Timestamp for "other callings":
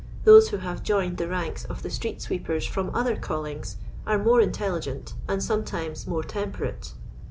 2.95-3.75